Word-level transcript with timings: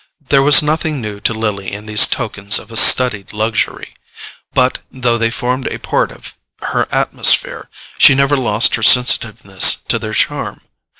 There 0.29 0.41
was 0.41 0.63
nothing 0.63 0.99
new 0.99 1.19
to 1.19 1.31
Lily 1.31 1.71
in 1.71 1.85
these 1.85 2.07
tokens 2.07 2.57
of 2.57 2.71
a 2.71 2.75
studied 2.75 3.33
luxury; 3.33 3.93
but, 4.51 4.79
though 4.89 5.19
they 5.19 5.29
formed 5.29 5.67
a 5.67 5.77
part 5.77 6.11
of 6.11 6.39
her 6.63 6.87
atmosphere, 6.91 7.69
she 7.99 8.15
never 8.15 8.35
lost 8.35 8.73
her 8.73 8.81
sensitiveness 8.83 9.75
to 9.89 9.99
their 9.99 10.15
charm. 10.15 10.61